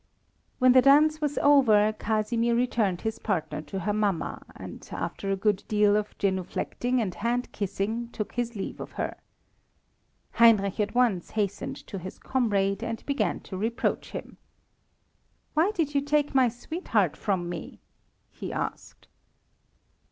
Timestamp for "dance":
0.81-1.21